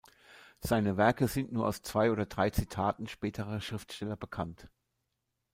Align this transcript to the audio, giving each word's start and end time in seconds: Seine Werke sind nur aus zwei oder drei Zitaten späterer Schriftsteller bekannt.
Seine 0.61 0.97
Werke 0.97 1.27
sind 1.27 1.51
nur 1.53 1.67
aus 1.67 1.83
zwei 1.83 2.09
oder 2.11 2.25
drei 2.25 2.49
Zitaten 2.49 3.07
späterer 3.07 3.61
Schriftsteller 3.61 4.15
bekannt. 4.15 4.67